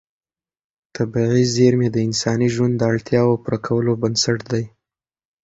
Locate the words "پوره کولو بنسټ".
3.43-4.39